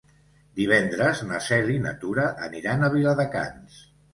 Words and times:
Divendres 0.59 1.21
na 1.31 1.43
Cel 1.49 1.69
i 1.75 1.77
na 1.85 1.93
Tura 2.05 2.27
aniran 2.49 2.89
a 2.89 2.91
Viladecans. 2.99 3.81